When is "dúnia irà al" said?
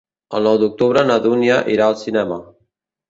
1.27-1.99